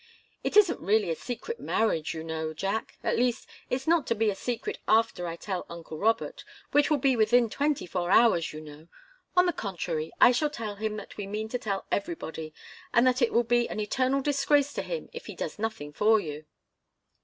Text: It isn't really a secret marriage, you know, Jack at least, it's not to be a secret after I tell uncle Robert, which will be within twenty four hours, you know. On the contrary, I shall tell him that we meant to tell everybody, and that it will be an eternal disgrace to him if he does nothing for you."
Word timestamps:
It 0.43 0.57
isn't 0.57 0.79
really 0.79 1.11
a 1.11 1.15
secret 1.15 1.59
marriage, 1.59 2.15
you 2.15 2.23
know, 2.23 2.55
Jack 2.55 2.97
at 3.03 3.17
least, 3.19 3.45
it's 3.69 3.85
not 3.85 4.07
to 4.07 4.15
be 4.15 4.31
a 4.31 4.35
secret 4.35 4.79
after 4.87 5.27
I 5.27 5.35
tell 5.35 5.63
uncle 5.69 5.99
Robert, 5.99 6.43
which 6.71 6.89
will 6.89 6.97
be 6.97 7.15
within 7.15 7.51
twenty 7.51 7.85
four 7.85 8.09
hours, 8.09 8.51
you 8.51 8.61
know. 8.61 8.87
On 9.37 9.45
the 9.45 9.53
contrary, 9.53 10.11
I 10.19 10.31
shall 10.31 10.49
tell 10.49 10.77
him 10.77 10.95
that 10.97 11.17
we 11.17 11.27
meant 11.27 11.51
to 11.51 11.59
tell 11.59 11.85
everybody, 11.91 12.51
and 12.91 13.05
that 13.05 13.21
it 13.21 13.31
will 13.31 13.43
be 13.43 13.69
an 13.69 13.79
eternal 13.79 14.21
disgrace 14.21 14.73
to 14.73 14.81
him 14.81 15.07
if 15.13 15.27
he 15.27 15.35
does 15.35 15.59
nothing 15.59 15.93
for 15.93 16.19
you." 16.19 16.45